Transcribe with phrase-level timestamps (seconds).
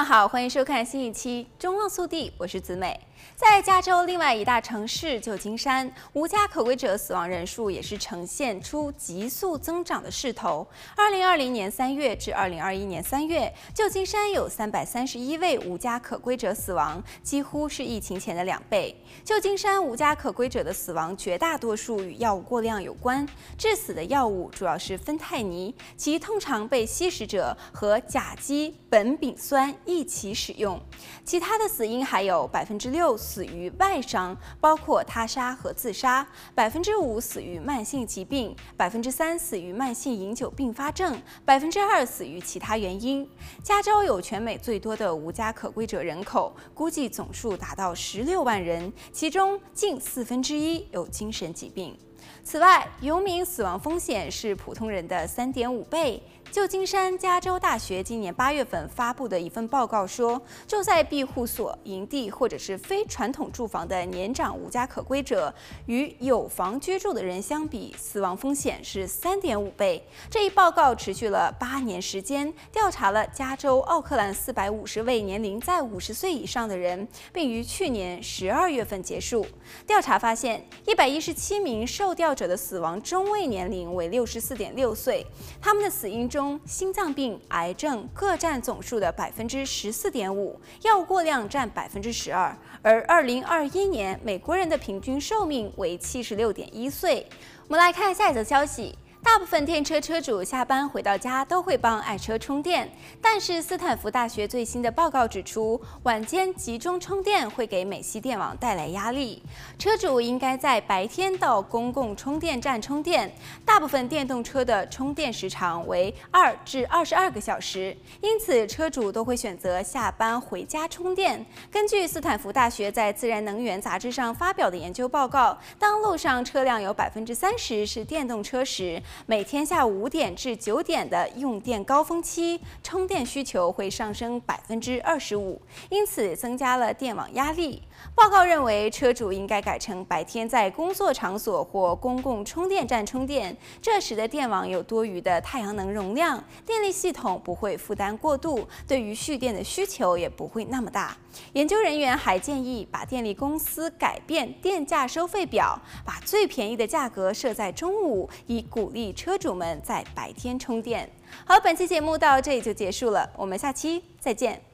[0.00, 2.98] 们好，欢迎收看新一期《中望速递》，我是子美。
[3.36, 10.66] 在加州另外一大城市旧金山，无家可归者死亡人数也是呈现出急速增长的势头。
[10.94, 18.94] 二零二零年三月至二零二一年三月，旧金山有三百三十一位无家可归者死亡，几乎是疫情前的两倍。
[19.24, 23.26] 旧金山无家可归者的死亡绝大多数与药物过量有关，
[23.56, 30.78] 致死的药物主要是芬太尼，其通常被吸食者和甲基苯丙酸一起使用。
[31.24, 33.09] 其他的死因还有百分之六。
[33.16, 36.24] 死于外伤，包括他杀和自杀；
[36.54, 43.28] 百分之五死于慢性疾病；百分之三死于慢性饮酒并发症；百分之二死于其他原因。
[43.62, 51.96] 加州有全美最多的无家可归者人口，估计总数达到十六万人，其中近四分之一有精神疾病。
[52.44, 56.22] 此外，游民死亡风险是普通人的三点五倍。
[56.50, 65.54] 旧金山加州大学今年八月份发布的一份报告说，住在庇护所、营地或者是非传统住房的年长无家可归者，
[65.86, 70.04] 与有房居住的人相比，死亡风险是三点五倍。
[70.28, 79.46] 这一报告持续了八年时间，调查了加州奥克兰四百五十位年龄在五十岁以上的人，并于去年十二月份结束。
[79.86, 85.24] 调查发现，一百一十七名受调者的死亡中位年龄为六十四点六岁，
[85.62, 86.39] 他们的死因中。
[86.40, 92.56] 中心脏病、癌症各占总数的百分之十四点五，药物过量占百分之十二。
[92.80, 97.26] 而二零二一年美国人的平均寿命为七十六点一岁。
[97.68, 98.96] 我们来看下一则消息。
[99.32, 102.90] 大部分电车车主下班回到家都会帮爱车充电，
[103.22, 109.40] 但是斯坦福大学最新的报告指出，晚间集中充电会给美西电网带来压力。
[109.78, 113.32] 车主应该在白天到公共充电站充电。
[113.64, 121.46] 大部分电动车的充电时长为二至二十二个小时，因此车主都会选择下班回家充电。
[121.70, 137.82] 根据斯坦福大学在《自然能源》杂志上发表的研究报告，当路上车辆有百分之三十是电动车时，每天下午五点至九点的用电高峰期，充电需求会上升百分之二十五，因此增加了电网压力。
[138.14, 151.16] 报告认为，车主应该改成白天在工作场所或公共充电站充电，这时的电网有多余的太阳能容量，电力系统不会负担过度，对于蓄电的需求也不会那么大。
[151.52, 161.08] 研究人员还建议把电力公司改变电价收费表，把最便宜的价格设在中午，以鼓励车主们在白天充电。
[161.44, 164.69] 好，本期节目到这里就结束了，我们下期再见。